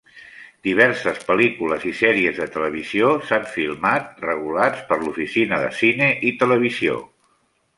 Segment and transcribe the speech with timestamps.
[0.67, 6.99] Diverses pel·lícules i sèries de televisió s'han filmat, regulats per l'Oficina de Cine i Televisió.